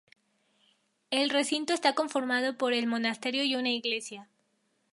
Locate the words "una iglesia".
3.55-4.29